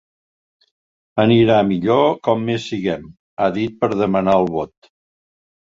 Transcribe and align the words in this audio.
Anirà 1.25 1.59
millor 1.69 2.03
com 2.29 2.43
més 2.49 2.67
siguem, 2.73 3.07
ha 3.45 3.53
dit 3.61 3.79
per 3.85 3.95
demanar 4.05 4.39
el 4.43 4.53
vot. 4.59 4.95